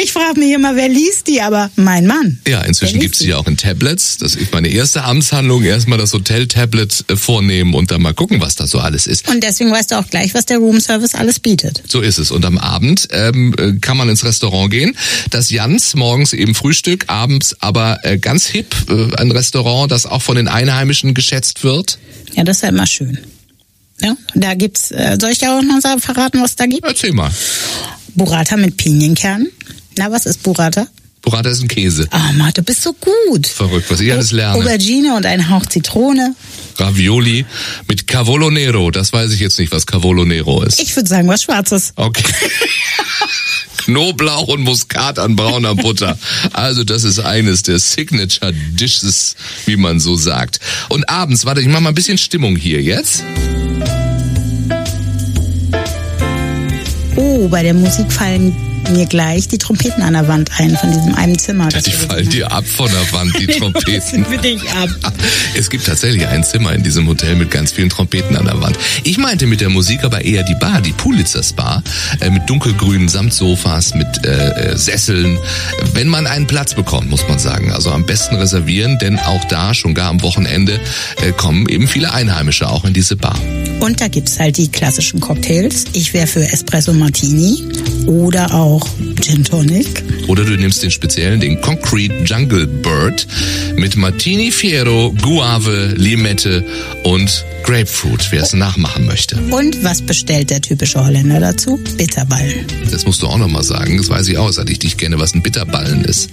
Ich 0.00 0.12
frage 0.12 0.38
mich 0.38 0.52
immer, 0.52 0.76
wer 0.76 0.88
liest 0.88 1.26
die, 1.26 1.40
aber 1.40 1.70
mein 1.74 2.06
Mann. 2.06 2.38
Ja, 2.46 2.60
inzwischen 2.62 3.00
gibt's 3.00 3.18
liest 3.18 3.24
die 3.24 3.30
ja 3.30 3.38
auch 3.38 3.46
in 3.46 3.56
Tablets. 3.56 4.18
Das 4.18 4.36
ist 4.36 4.52
meine 4.52 4.68
erste 4.68 5.02
Amtshandlung. 5.02 5.64
Erstmal 5.64 5.98
das 5.98 6.12
Hotel-Tablet 6.12 7.04
äh, 7.08 7.16
vornehmen 7.16 7.74
und 7.74 7.90
dann 7.90 8.02
mal 8.02 8.14
gucken, 8.14 8.40
was 8.40 8.54
da 8.54 8.66
so 8.66 8.78
alles 8.78 9.06
ist. 9.06 9.28
Und 9.28 9.42
deswegen 9.42 9.72
weißt 9.72 9.90
du 9.90 9.96
auch 9.96 10.06
gleich, 10.06 10.32
was 10.36 10.46
der 10.46 10.58
Roomservice 10.58 11.14
alles 11.14 11.40
bietet. 11.40 11.82
So 11.88 12.00
ist 12.00 12.18
es. 12.18 12.30
Und 12.30 12.44
am 12.44 12.58
Abend 12.58 13.08
ähm, 13.10 13.54
äh, 13.58 13.72
kann 13.80 13.96
man 13.96 14.08
ins 14.08 14.24
Restaurant 14.24 14.70
gehen. 14.70 14.96
Das 15.30 15.50
Jans, 15.50 15.94
morgens 15.94 16.32
eben 16.32 16.54
Frühstück, 16.54 17.06
abends 17.08 17.56
aber 17.60 17.98
äh, 18.02 18.18
ganz 18.18 18.46
hip, 18.46 18.74
äh, 18.88 19.16
ein 19.16 19.32
Restaurant, 19.32 19.90
das 19.90 20.06
auch 20.06 20.22
von 20.22 20.36
den 20.36 20.46
Einheimischen 20.46 21.14
geschätzt 21.14 21.64
wird. 21.64 21.98
Ja, 22.34 22.44
das 22.44 22.58
ist 22.58 22.62
ja 22.62 22.68
immer 22.68 22.86
schön. 22.86 23.18
Ja, 24.00 24.14
da 24.34 24.54
gibt's, 24.54 24.90
äh, 24.90 25.16
soll 25.20 25.30
ich 25.30 25.38
dir 25.38 25.52
auch 25.52 25.62
noch 25.62 25.80
sagen, 25.80 26.00
verraten, 26.00 26.42
was 26.42 26.54
da 26.54 26.66
gibt? 26.66 26.84
Erzähl 26.84 27.12
mal. 27.12 27.30
Burrata 28.14 28.56
mit 28.56 28.76
Pinienkernen. 28.76 29.48
Na, 29.96 30.10
was 30.12 30.26
ist 30.26 30.42
Burrata? 30.42 30.86
Burrata 31.26 31.50
ist 31.50 31.60
ein 31.60 31.66
Käse. 31.66 32.06
Ah, 32.12 32.32
Ma, 32.34 32.52
du 32.52 32.62
bist 32.62 32.82
so 32.82 32.92
gut. 32.92 33.48
Verrückt, 33.48 33.90
was 33.90 33.98
ich 33.98 34.12
alles 34.12 34.30
lerne. 34.30 34.54
Aubergine 34.62 35.16
und 35.16 35.26
ein 35.26 35.50
Hauch 35.50 35.66
Zitrone. 35.66 36.36
Ravioli 36.78 37.44
mit 37.88 38.06
Cavolo 38.06 38.48
Nero. 38.48 38.92
Das 38.92 39.12
weiß 39.12 39.32
ich 39.32 39.40
jetzt 39.40 39.58
nicht, 39.58 39.72
was 39.72 39.86
Cavolo 39.86 40.24
Nero 40.24 40.62
ist. 40.62 40.78
Ich 40.78 40.94
würde 40.94 41.08
sagen, 41.08 41.26
was 41.26 41.42
Schwarzes. 41.42 41.92
Okay. 41.96 42.22
Knoblauch 43.78 44.46
und 44.46 44.62
Muskat 44.62 45.18
an 45.18 45.34
brauner 45.34 45.74
Butter. 45.74 46.16
Also 46.52 46.84
das 46.84 47.02
ist 47.02 47.18
eines 47.18 47.64
der 47.64 47.80
Signature 47.80 48.52
Dishes, 48.52 49.34
wie 49.64 49.76
man 49.76 49.98
so 49.98 50.14
sagt. 50.14 50.60
Und 50.88 51.10
abends, 51.10 51.44
warte, 51.44 51.60
ich 51.60 51.66
mach 51.66 51.80
mal 51.80 51.88
ein 51.88 51.94
bisschen 51.96 52.18
Stimmung 52.18 52.54
hier 52.54 52.80
jetzt. 52.82 53.24
Oh, 57.38 57.48
bei 57.48 57.62
der 57.62 57.74
Musik 57.74 58.10
fallen 58.10 58.56
mir 58.90 59.04
gleich 59.04 59.46
die 59.48 59.58
Trompeten 59.58 60.02
an 60.02 60.14
der 60.14 60.26
Wand 60.26 60.50
ein 60.58 60.74
von 60.76 60.90
diesem 60.90 61.14
einen 61.16 61.38
Zimmer. 61.38 61.68
das 61.68 61.82
Die 61.82 61.90
fallen 61.90 62.30
dir 62.30 62.50
ab 62.50 62.64
von 62.66 62.88
der 62.90 63.12
Wand, 63.12 63.38
die. 63.38 63.46
Trompeten. 63.58 64.24
Wir 64.30 64.38
dich 64.38 64.62
ab. 64.70 64.88
Es 65.58 65.70
gibt 65.70 65.86
tatsächlich 65.86 66.26
ein 66.26 66.44
Zimmer 66.44 66.72
in 66.72 66.82
diesem 66.82 67.06
Hotel 67.08 67.34
mit 67.34 67.50
ganz 67.50 67.72
vielen 67.72 67.88
Trompeten 67.88 68.36
an 68.36 68.44
der 68.44 68.60
Wand. 68.60 68.78
Ich 69.04 69.16
meinte 69.16 69.46
mit 69.46 69.60
der 69.60 69.70
Musik 69.70 70.04
aber 70.04 70.22
eher 70.24 70.42
die 70.42 70.54
Bar, 70.54 70.80
die 70.82 70.92
Pulitzers 70.92 71.52
Bar, 71.54 71.82
äh, 72.20 72.30
mit 72.30 72.48
dunkelgrünen 72.48 73.08
Samtsofas, 73.08 73.94
mit 73.94 74.24
äh, 74.24 74.72
äh, 74.72 74.76
Sesseln. 74.76 75.38
Wenn 75.94 76.08
man 76.08 76.26
einen 76.26 76.46
Platz 76.46 76.74
bekommt, 76.74 77.10
muss 77.10 77.26
man 77.28 77.38
sagen. 77.38 77.72
Also 77.72 77.90
am 77.90 78.04
besten 78.04 78.36
reservieren, 78.36 78.98
denn 78.98 79.18
auch 79.18 79.44
da, 79.44 79.74
schon 79.74 79.94
gar 79.94 80.10
am 80.10 80.22
Wochenende, 80.22 80.78
äh, 81.22 81.32
kommen 81.32 81.68
eben 81.68 81.88
viele 81.88 82.12
Einheimische 82.12 82.68
auch 82.68 82.84
in 82.84 82.92
diese 82.92 83.16
Bar. 83.16 83.38
Und 83.80 84.00
da 84.00 84.08
gibt's 84.08 84.38
halt 84.38 84.58
die 84.58 84.68
klassischen 84.68 85.20
Cocktails. 85.20 85.84
Ich 85.92 86.12
wäre 86.12 86.26
für 86.26 86.42
Espresso 86.52 86.92
Martini 86.92 87.25
oder 88.06 88.52
auch 88.54 88.86
Gin 89.20 89.44
Tonic. 89.44 90.02
Oder 90.28 90.44
du 90.44 90.56
nimmst 90.56 90.82
den 90.82 90.90
speziellen, 90.90 91.40
den 91.40 91.60
Concrete 91.60 92.14
Jungle 92.24 92.66
Bird 92.66 93.26
mit 93.76 93.96
Martini 93.96 94.50
Fiero, 94.50 95.14
Guave, 95.22 95.94
Limette 95.96 96.64
und 97.04 97.44
Grapefruit, 97.64 98.28
wer 98.30 98.42
es 98.42 98.52
nachmachen 98.52 99.06
möchte. 99.06 99.36
Und 99.50 99.82
was 99.82 100.02
bestellt 100.02 100.50
der 100.50 100.60
typische 100.60 101.04
Holländer 101.04 101.40
dazu? 101.40 101.80
Bitterballen. 101.96 102.66
Das 102.90 103.06
musst 103.06 103.22
du 103.22 103.26
auch 103.26 103.38
noch 103.38 103.48
mal 103.48 103.64
sagen. 103.64 103.96
Das 103.96 104.08
weiß 104.08 104.28
ich 104.28 104.38
auch, 104.38 104.52
seit 104.52 104.70
ich 104.70 104.78
dich 104.78 104.96
kenne, 104.96 105.18
was 105.18 105.34
ein 105.34 105.42
Bitterballen 105.42 106.04
ist. 106.04 106.30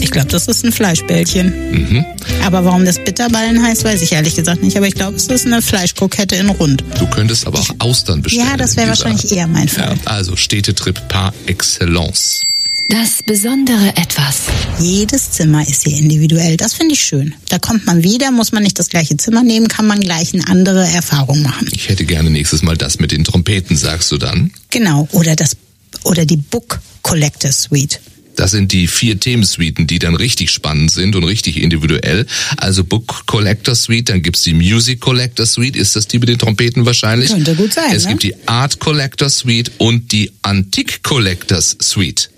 Ich 0.00 0.10
glaube, 0.10 0.28
das 0.28 0.48
ist 0.48 0.64
ein 0.64 0.72
Fleischbällchen. 0.72 1.52
Mhm. 1.72 2.04
Aber 2.46 2.64
warum 2.64 2.84
das 2.84 3.02
Bitterballen 3.02 3.60
heißt, 3.60 3.82
weiß 3.82 4.02
ich 4.02 4.12
ehrlich 4.12 4.36
gesagt 4.36 4.62
nicht. 4.62 4.76
Aber 4.76 4.86
ich 4.86 4.94
glaube, 4.94 5.16
es 5.16 5.26
ist 5.26 5.46
eine 5.46 5.60
Fleischkrokette 5.60 6.36
in 6.36 6.48
rund. 6.48 6.84
Du 6.96 7.08
könntest 7.08 7.44
aber 7.44 7.58
auch 7.58 7.70
Austern 7.80 8.22
bestellen. 8.22 8.46
Ja, 8.46 8.56
das 8.56 8.76
wäre 8.76 8.86
wahrscheinlich 8.86 9.32
eher 9.32 9.48
mein 9.48 9.66
Fall. 9.66 9.96
Ja, 10.04 10.12
also 10.12 10.36
Städtetrip 10.36 11.08
par 11.08 11.34
excellence. 11.46 12.42
Das 12.88 13.20
besondere 13.24 13.88
Etwas. 13.96 14.42
Jedes 14.78 15.32
Zimmer 15.32 15.66
ist 15.66 15.82
hier 15.82 15.98
individuell. 15.98 16.56
Das 16.56 16.74
finde 16.74 16.94
ich 16.94 17.00
schön. 17.00 17.34
Da 17.48 17.58
kommt 17.58 17.84
man 17.84 18.04
wieder, 18.04 18.30
muss 18.30 18.52
man 18.52 18.62
nicht 18.62 18.78
das 18.78 18.90
gleiche 18.90 19.16
Zimmer 19.16 19.42
nehmen, 19.42 19.66
kann 19.66 19.88
man 19.88 19.98
gleich 19.98 20.32
eine 20.32 20.46
andere 20.46 20.86
Erfahrung 20.86 21.42
machen. 21.42 21.68
Ich 21.72 21.88
hätte 21.88 22.04
gerne 22.04 22.30
nächstes 22.30 22.62
Mal 22.62 22.76
das 22.76 23.00
mit 23.00 23.10
den 23.10 23.24
Trompeten, 23.24 23.76
sagst 23.76 24.12
du 24.12 24.18
dann? 24.18 24.52
Genau. 24.70 25.08
Oder 25.10 25.34
das 25.34 25.56
oder 26.04 26.24
die 26.24 26.36
Book 26.36 26.78
Collector 27.02 27.50
Suite. 27.50 27.98
Das 28.36 28.50
sind 28.50 28.72
die 28.72 28.86
vier 28.86 29.18
Themensuiten, 29.18 29.86
die 29.86 29.98
dann 29.98 30.14
richtig 30.14 30.50
spannend 30.50 30.90
sind 30.90 31.16
und 31.16 31.24
richtig 31.24 31.60
individuell. 31.60 32.26
Also 32.58 32.84
Book 32.84 33.26
Collector 33.26 33.74
Suite, 33.74 34.10
dann 34.10 34.22
gibt's 34.22 34.42
die 34.42 34.54
Music 34.54 35.00
Collector 35.00 35.46
Suite. 35.46 35.74
Ist 35.76 35.96
das 35.96 36.06
die 36.06 36.18
mit 36.18 36.28
den 36.28 36.38
Trompeten 36.38 36.86
wahrscheinlich? 36.86 37.30
Könnte 37.30 37.54
gut 37.54 37.72
sein, 37.72 37.92
Es 37.94 38.04
ne? 38.04 38.10
gibt 38.10 38.22
die 38.22 38.34
Art 38.46 38.78
Collector 38.78 39.30
Suite 39.30 39.72
und 39.78 40.12
die 40.12 40.30
Antique 40.42 41.02
Collectors 41.02 41.76
Suite. 41.80 42.30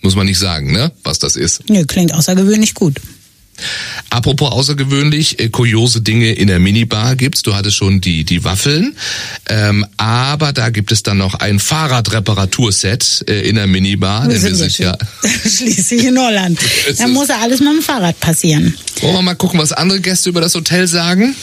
Muss 0.00 0.16
man 0.16 0.26
nicht 0.26 0.38
sagen, 0.38 0.72
ne? 0.72 0.90
Was 1.04 1.18
das 1.18 1.36
ist. 1.36 1.68
Nö, 1.68 1.84
klingt 1.86 2.12
außergewöhnlich 2.14 2.74
gut. 2.74 3.00
Apropos 4.10 4.50
außergewöhnlich, 4.50 5.38
äh, 5.40 5.48
kuriose 5.48 6.02
Dinge 6.02 6.32
in 6.32 6.48
der 6.48 6.58
Minibar 6.58 7.16
gibt's. 7.16 7.42
Du 7.42 7.54
hattest 7.54 7.76
schon 7.76 8.00
die 8.00 8.24
die 8.24 8.44
Waffeln, 8.44 8.96
ähm, 9.48 9.86
aber 9.96 10.52
da 10.52 10.70
gibt 10.70 10.92
es 10.92 11.02
dann 11.02 11.18
noch 11.18 11.34
ein 11.34 11.58
Fahrradreparaturset 11.58 13.24
äh, 13.28 13.48
in 13.48 13.56
der 13.56 13.66
Minibar. 13.66 14.28
Wir 14.28 14.38
denn 14.38 14.42
wir 14.42 14.54
sind 14.54 14.78
ja. 14.78 14.96
schließlich 15.42 16.04
in 16.04 16.18
Holland. 16.18 16.58
Da 16.98 17.08
muss 17.08 17.28
ja 17.28 17.38
alles 17.40 17.60
mit 17.60 17.70
dem 17.70 17.82
Fahrrad 17.82 18.18
passieren. 18.20 18.74
Wollen 19.00 19.14
wir 19.14 19.22
mal 19.22 19.34
gucken, 19.34 19.58
was 19.58 19.72
andere 19.72 20.00
Gäste 20.00 20.28
über 20.28 20.40
das 20.40 20.54
Hotel 20.54 20.86
sagen? 20.86 21.34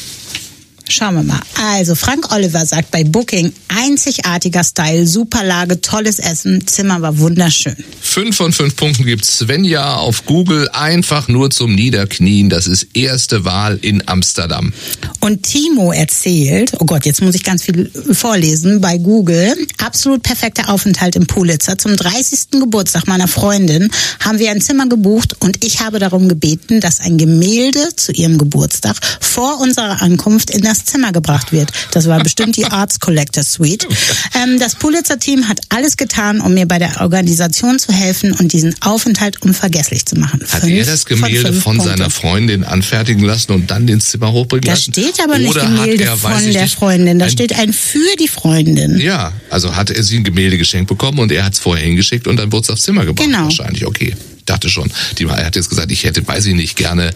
Schauen 0.92 1.16
wir 1.16 1.24
mal. 1.24 1.40
Also, 1.56 1.94
Frank 1.94 2.34
Oliver 2.34 2.66
sagt 2.66 2.90
bei 2.90 3.04
Booking, 3.04 3.54
einzigartiger 3.68 4.64
Style, 4.64 5.06
super 5.06 5.44
Lage, 5.44 5.82
tolles 5.82 6.18
Essen, 6.18 6.66
Zimmer 6.66 7.02
war 7.02 7.20
wunderschön. 7.20 7.76
Fünf 8.02 8.38
von 8.38 8.52
fünf 8.52 8.76
Punkten 8.76 9.06
gibt 9.06 9.24
Svenja 9.24 9.96
auf 9.96 10.26
Google. 10.26 10.68
Einfach 10.70 11.28
nur 11.28 11.52
zum 11.52 11.76
Niederknien. 11.76 12.50
Das 12.50 12.66
ist 12.66 12.88
erste 12.96 13.46
Wahl 13.46 13.78
in 13.84 14.08
Amsterdam. 14.08 14.74
Und 15.20 15.44
Timo 15.44 15.92
erzählt, 15.92 16.72
oh 16.80 16.86
Gott, 16.86 17.06
jetzt 17.06 17.22
muss 17.22 17.36
ich 17.36 17.44
ganz 17.44 17.64
viel 17.64 17.92
vorlesen, 18.12 18.82
bei 18.82 18.98
Google, 18.98 19.56
absolut 19.78 20.24
perfekter 20.24 20.70
Aufenthalt 20.70 21.16
im 21.16 21.28
Pulitzer. 21.28 21.78
Zum 21.78 21.96
30. 21.96 22.60
Geburtstag 22.60 23.06
meiner 23.08 23.28
Freundin 23.28 23.92
haben 24.22 24.40
wir 24.40 24.50
ein 24.50 24.62
Zimmer 24.62 24.88
gebucht 24.88 25.36
und 25.40 25.64
ich 25.64 25.82
habe 25.82 26.00
darum 26.00 26.28
gebeten, 26.28 26.80
dass 26.82 27.00
ein 27.00 27.20
Gemälde 27.20 27.96
zu 27.96 28.12
ihrem 28.12 28.40
Geburtstag 28.40 28.98
vor 29.20 29.60
unserer 29.60 30.02
Ankunft 30.02 30.50
in 30.50 30.62
das 30.62 30.79
Zimmer 30.86 31.12
gebracht 31.12 31.52
wird. 31.52 31.72
Das 31.92 32.08
war 32.08 32.22
bestimmt 32.24 32.58
die 32.58 32.66
Arts 32.66 33.00
Collector 33.00 33.44
Suite. 33.44 33.88
Ähm, 34.36 34.60
das 34.60 34.76
Pulitzer-Team 34.76 35.48
hat 35.48 35.60
alles 35.70 35.98
getan, 35.98 36.42
um 36.42 36.54
mir 36.54 36.68
bei 36.68 36.80
der 36.80 37.02
Organisation 37.02 37.80
zu 37.80 37.92
helfen 37.94 38.34
und 38.34 38.54
diesen 38.54 38.76
Aufenthalt 38.82 39.42
unvergesslich 39.42 40.06
zu 40.06 40.16
machen. 40.18 40.42
Hat 40.42 40.62
Fünf 40.62 40.74
er 40.74 40.86
das 40.86 41.06
Gemälde 41.06 41.54
von 41.54 41.78
Punkte. 41.78 41.90
seiner 41.92 42.10
Freundin 42.10 42.64
anfertigen 42.64 43.24
lassen 43.24 43.52
und 43.54 43.72
dann 43.72 43.88
ins 43.88 44.10
Zimmer 44.10 44.32
hochbringen 44.32 44.64
Da 44.66 44.72
lassen? 44.74 44.94
steht 44.94 45.20
aber 45.24 45.38
nicht 45.38 45.50
Oder 45.50 45.62
Gemälde 45.62 46.04
er, 46.04 46.18
von 46.18 46.32
der 46.52 46.64
nicht, 46.64 46.76
Freundin, 46.76 47.20
da 47.20 47.26
ein- 47.26 47.32
steht 47.32 47.58
ein 47.58 47.74
für 47.74 48.00
die 48.20 48.28
Freundin. 48.28 49.00
Ja, 49.00 49.34
also 49.50 49.76
hat 49.76 49.90
er 49.90 50.04
sie 50.04 50.18
ein 50.18 50.24
Gemälde 50.24 50.58
geschenkt 50.58 50.88
bekommen 50.88 51.20
und 51.20 51.32
er 51.32 51.46
hat 51.46 51.54
es 51.54 51.60
vorher 51.60 51.86
hingeschickt 51.86 52.28
und 52.28 52.38
dann 52.38 52.52
wurde 52.52 52.64
es 52.64 52.70
aufs 52.70 52.84
Zimmer 52.84 53.06
gebracht. 53.06 53.26
Genau. 53.28 53.44
Wahrscheinlich, 53.46 53.86
okay. 53.86 54.16
Ich 54.38 54.46
dachte 54.46 54.70
schon. 54.70 54.92
Die, 55.20 55.26
er 55.26 55.46
hat 55.46 55.56
jetzt 55.56 55.70
gesagt, 55.70 55.92
ich 55.92 56.04
hätte, 56.06 56.28
weiß 56.28 56.48
ich 56.48 56.56
nicht, 56.56 56.76
gerne 56.76 57.12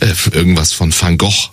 äh, 0.00 0.06
irgendwas 0.36 0.72
von 0.72 0.92
Van 0.98 1.16
Gogh 1.16 1.50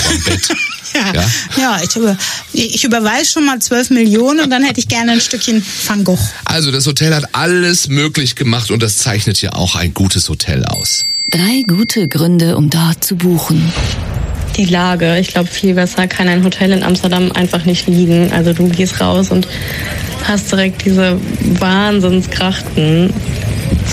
überm 0.00 0.24
Bett. 0.24 0.48
Ja, 0.92 1.12
Ja? 1.14 1.30
ja. 1.56 1.80
ich, 1.84 1.94
über, 1.94 2.16
ich 2.52 2.82
überweise 2.82 3.30
schon 3.30 3.46
mal 3.46 3.60
12 3.60 3.90
Millionen 3.90 4.40
und 4.40 4.50
dann 4.50 4.64
hätte 4.64 4.80
ich 4.80 4.88
gerne 4.88 5.12
ein 5.12 5.20
Stückchen 5.20 5.64
Van 5.86 6.02
Gogh. 6.02 6.18
Also 6.44 6.72
das 6.72 6.84
Hotel 6.84 7.14
hat 7.14 7.32
alles 7.32 7.86
möglich 7.88 8.34
gemacht 8.34 8.72
und 8.72 8.82
das 8.82 8.98
zeichnet 8.98 9.40
ja 9.40 9.52
auch 9.52 9.76
ein 9.76 9.94
gutes 9.94 10.28
Hotel 10.28 10.64
aus. 10.64 11.06
Drei 11.30 11.62
gute 11.68 12.08
Gründe, 12.08 12.56
um 12.56 12.70
dort 12.70 13.04
zu 13.04 13.14
buchen. 13.14 13.72
Die 14.56 14.64
Lage, 14.64 15.18
ich 15.20 15.28
glaube, 15.28 15.48
viel 15.48 15.74
besser 15.74 16.08
kann 16.08 16.26
ein 16.26 16.42
Hotel 16.42 16.72
in 16.72 16.82
Amsterdam 16.82 17.30
einfach 17.32 17.64
nicht 17.64 17.86
liegen. 17.86 18.32
Also 18.32 18.52
du 18.52 18.68
gehst 18.68 19.00
raus 19.00 19.30
und 19.30 19.46
hast 20.24 20.50
direkt 20.50 20.84
diese 20.84 21.20
Wahnsinnskrachten. 21.60 23.12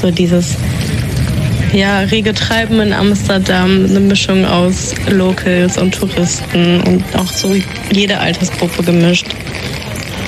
So 0.01 0.09
dieses 0.09 0.55
ja, 1.73 1.99
rege 1.99 2.33
Treiben 2.33 2.79
in 2.79 2.93
Amsterdam, 2.93 3.85
eine 3.85 3.99
Mischung 3.99 4.45
aus 4.45 4.93
Locals 5.09 5.77
und 5.77 5.93
Touristen 5.93 6.81
und 6.81 7.03
auch 7.15 7.31
so 7.31 7.55
jede 7.91 8.19
Altersgruppe 8.19 8.83
gemischt. 8.83 9.27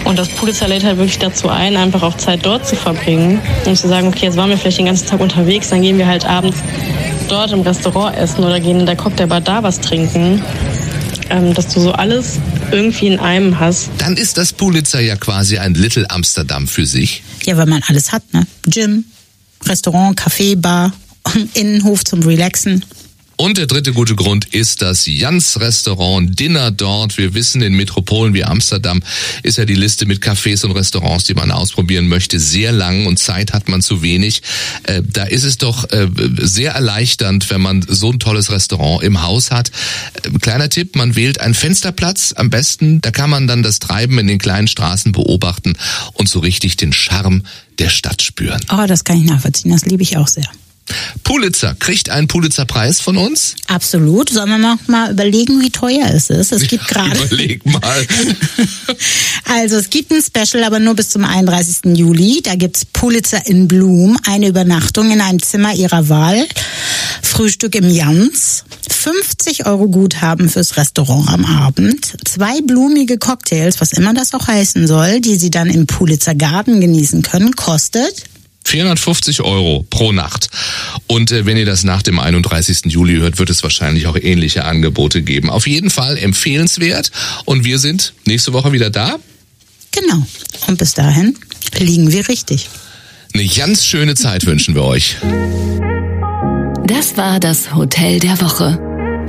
Und 0.06 0.18
das 0.18 0.30
Pulitzer 0.30 0.68
lädt 0.68 0.84
halt 0.84 0.98
wirklich 0.98 1.20
dazu 1.20 1.50
ein, 1.50 1.78
einfach 1.78 2.02
auch 2.02 2.18
Zeit 2.18 2.46
dort 2.46 2.68
zu 2.68 2.76
verbringen 2.76 3.42
und 3.66 3.78
zu 3.78 3.88
sagen, 3.88 4.08
okay, 4.08 4.26
jetzt 4.26 4.38
waren 4.38 4.50
wir 4.50 4.58
vielleicht 4.58 4.80
den 4.80 4.86
ganzen 4.88 5.08
Tag 5.08 5.20
unterwegs, 5.20 5.70
dann 5.70 5.82
gehen 5.82 5.98
wir 5.98 6.08
halt 6.08 6.26
abends 6.26 6.58
dort 7.28 7.52
im 7.52 7.62
Restaurant 7.62 8.18
essen 8.18 8.44
oder 8.44 8.60
gehen 8.60 8.80
in 8.80 8.86
der 8.86 8.96
Cocktailbar 8.96 9.42
da 9.42 9.62
was 9.62 9.80
trinken. 9.80 10.42
Ähm, 11.32 11.54
dass 11.54 11.68
du 11.68 11.80
so 11.80 11.92
alles 11.92 12.40
irgendwie 12.72 13.06
in 13.06 13.20
einem 13.20 13.60
hast. 13.60 13.92
Dann 14.00 14.18
ist 14.18 14.40
das 14.40 14.52
Pulitzer 14.52 15.00
ja 15.00 15.16
quasi 15.16 15.60
ein 15.60 15.76
Little 15.76 16.10
Amsterdam 16.10 16.68
für 16.68 16.88
sich. 16.88 17.22
Ja, 17.46 17.56
weil 17.56 17.68
man 17.68 17.84
alles 17.88 18.12
hat, 18.12 18.24
ne? 18.34 18.48
Gym, 18.66 19.06
Restaurant, 19.64 20.20
Café, 20.20 20.60
Bar, 20.60 20.92
Innenhof 21.54 22.04
zum 22.04 22.22
Relaxen. 22.24 22.84
Und 23.42 23.58
der 23.58 23.68
dritte 23.68 23.94
gute 23.94 24.16
Grund 24.16 24.54
ist 24.54 24.82
das 24.82 25.06
Jans 25.06 25.62
Restaurant 25.62 26.38
Dinner 26.38 26.72
dort. 26.72 27.18
Wir 27.18 27.34
wissen, 27.34 27.62
in 27.62 27.74
Metropolen 27.74 28.34
wie 28.34 28.44
Amsterdam 28.44 29.02
ist 29.44 29.58
ja 29.58 29.64
die 29.64 29.76
Liste 29.76 30.06
mit 30.06 30.22
Cafés 30.22 30.66
und 30.66 30.72
Restaurants, 30.74 31.24
die 31.24 31.36
man 31.36 31.50
ausprobieren 31.50 32.10
möchte, 32.10 32.38
sehr 32.38 32.74
lang 32.74 33.06
und 33.06 33.18
Zeit 33.18 33.54
hat 33.54 33.70
man 33.70 33.82
zu 33.82 34.02
wenig. 34.02 34.42
Äh, 34.84 35.04
da 35.08 35.24
ist 35.24 35.46
es 35.46 35.58
doch 35.58 35.90
äh, 35.90 36.10
sehr 36.42 36.74
erleichternd, 36.74 37.50
wenn 37.50 37.62
man 37.62 37.82
so 37.88 38.12
ein 38.12 38.20
tolles 38.20 38.52
Restaurant 38.52 39.04
im 39.04 39.22
Haus 39.22 39.52
hat. 39.52 39.72
Äh, 40.22 40.38
kleiner 40.40 40.68
Tipp, 40.68 40.98
man 40.98 41.16
wählt 41.16 41.40
einen 41.40 41.54
Fensterplatz 41.54 42.34
am 42.36 42.50
besten. 42.50 43.00
Da 43.00 43.12
kann 43.12 43.30
man 43.30 43.48
dann 43.48 43.64
das 43.64 43.80
Treiben 43.80 44.20
in 44.20 44.28
den 44.28 44.40
kleinen 44.40 44.68
Straßen 44.68 45.14
beobachten 45.14 45.78
und 46.12 46.28
so 46.28 46.40
richtig 46.40 46.76
den 46.76 46.92
Charme 46.92 47.44
der 47.80 47.88
Stadt 47.88 48.22
spüren. 48.22 48.60
Oh, 48.70 48.86
das 48.86 49.06
kann 49.06 49.18
ich 49.18 49.24
nachvollziehen, 49.24 49.72
das 49.72 49.86
liebe 49.86 50.04
ich 50.04 50.18
auch 50.18 50.28
sehr. 50.28 50.50
Pulitzer 51.24 51.76
kriegt 51.76 52.10
einen 52.10 52.28
Pulitzer-Preis 52.28 53.02
von 53.02 53.18
uns. 53.18 53.56
Absolut. 53.68 54.30
Sollen 54.30 54.50
wir 54.50 54.58
noch 54.58 54.88
mal 54.88 55.12
überlegen, 55.12 55.62
wie 55.62 55.70
teuer 55.70 56.10
es 56.14 56.30
ist? 56.30 56.52
Es 56.52 56.68
gibt 56.68 56.88
gerade. 56.88 57.18
Überleg 57.24 57.66
mal. 57.66 58.08
Also 59.46 59.78
es 59.78 59.90
gibt 59.90 60.12
ein 60.12 60.22
Special, 60.22 60.64
aber 60.64 60.80
nur 60.80 60.96
bis 60.96 61.10
zum 61.10 61.26
31. 61.26 61.98
Juli. 61.98 62.42
Da 62.44 62.56
gibt's 62.56 62.86
Pulitzer 62.86 63.48
in 63.48 63.68
Bloom, 63.68 64.18
eine 64.28 64.48
Übernachtung 64.48 65.12
in 65.12 65.22
einem 65.22 65.42
Zimmer 65.42 65.74
ihrer 65.74 66.08
Wahl, 66.08 66.48
Frühstück 67.24 67.74
im 67.74 67.90
Jans, 67.90 68.64
50 68.90 69.66
Euro 69.66 69.88
Guthaben 69.88 70.50
fürs 70.50 70.78
Restaurant 70.78 71.30
am 71.30 71.46
Abend, 71.46 72.16
zwei 72.26 72.62
blumige 72.62 73.18
Cocktails, 73.18 73.82
was 73.82 73.94
immer 73.94 74.14
das 74.14 74.34
auch 74.34 74.48
heißen 74.48 74.86
soll, 74.88 75.20
die 75.20 75.36
sie 75.36 75.50
dann 75.50 75.70
im 75.70 75.88
Pulitzer 75.88 76.36
Garden 76.36 76.80
genießen 76.80 77.24
können, 77.24 77.56
kostet 77.56 78.26
450 78.70 79.42
Euro 79.42 79.86
pro 79.90 80.12
Nacht. 80.12 80.50
Und 81.08 81.32
äh, 81.32 81.46
wenn 81.46 81.58
ihr 81.58 81.66
das 81.66 81.84
nach 81.84 82.02
dem 82.02 82.20
31. 82.20 82.86
Juli 82.86 83.16
hört, 83.18 83.40
wird 83.40 83.50
es 83.50 83.64
wahrscheinlich 83.64 84.08
auch 84.08 84.16
ähnliche 84.16 84.64
Angebote 84.66 85.22
geben. 85.22 85.50
Auf 85.50 85.68
jeden 85.68 85.90
Fall 85.90 86.18
empfehlenswert. 86.18 87.12
Und 87.46 87.64
wir 87.66 87.80
sind 87.80 88.14
nächste 88.26 88.54
Woche 88.54 88.72
wieder 88.72 88.90
da. 88.90 89.16
genau. 89.92 90.26
Und 90.68 90.78
bis 90.78 90.94
dahin 90.94 91.36
liegen 91.80 92.12
wir 92.12 92.28
richtig. 92.30 92.70
Eine 93.34 93.48
ganz 93.48 93.86
schöne 93.86 94.16
Zeit 94.16 94.46
wünschen 94.46 94.76
wir 94.76 94.84
euch. 94.84 95.16
Das 96.86 97.18
war 97.18 97.40
das 97.40 97.74
Hotel 97.76 98.20
der 98.20 98.40
Woche. 98.42 98.80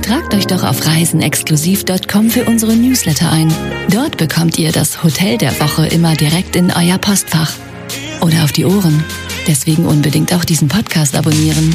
Tragt 0.01 0.33
euch 0.33 0.47
doch 0.47 0.63
auf 0.63 0.85
reisenexklusiv.com 0.85 2.29
für 2.31 2.45
unsere 2.45 2.75
Newsletter 2.75 3.31
ein. 3.31 3.53
Dort 3.89 4.17
bekommt 4.17 4.57
ihr 4.57 4.71
das 4.71 5.03
Hotel 5.03 5.37
der 5.37 5.59
Woche 5.59 5.85
immer 5.87 6.15
direkt 6.15 6.55
in 6.55 6.71
euer 6.71 6.97
Postfach. 6.97 7.53
Oder 8.21 8.43
auf 8.43 8.51
die 8.51 8.65
Ohren. 8.65 9.03
Deswegen 9.47 9.85
unbedingt 9.85 10.33
auch 10.33 10.45
diesen 10.45 10.67
Podcast 10.67 11.15
abonnieren. 11.15 11.73